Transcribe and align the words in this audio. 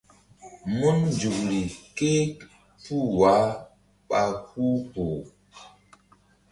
Mun 0.77 0.97
nzukri 1.11 1.61
ké 1.97 2.11
puh 2.83 3.09
wah 3.19 3.47
ɓa 4.07 4.21
huh 4.47 4.75
kpuh. 4.89 5.19